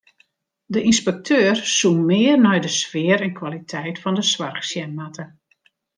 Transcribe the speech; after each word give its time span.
De 0.73 0.79
ynspekteur 0.89 1.55
soe 1.77 1.97
mear 2.07 2.37
nei 2.41 2.59
de 2.63 2.71
sfear 2.79 3.21
en 3.27 3.37
kwaliteit 3.39 3.95
fan 4.03 4.17
de 4.17 4.23
soarch 4.31 4.65
sjen 4.69 4.95
moatte. 4.97 5.25